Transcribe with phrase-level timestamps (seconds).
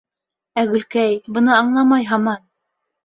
[0.61, 2.43] Ә Гөлкәй, быны аңламай, һаман: